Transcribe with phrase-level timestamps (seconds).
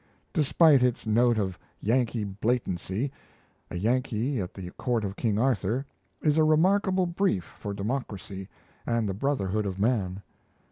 [0.33, 3.11] Despite its note of Yankee blatancy,
[3.69, 5.85] 'A Yankee at the Court of King Arthur'
[6.23, 8.49] is a remarkable brief for democracy
[8.87, 10.23] and the brotherhood of man.